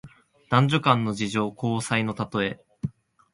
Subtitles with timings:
[0.49, 2.59] 男女間の情事、交接のたとえ。